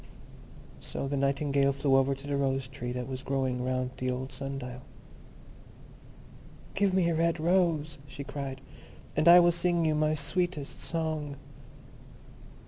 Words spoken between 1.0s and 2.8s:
the Nightingale flew over to the Rose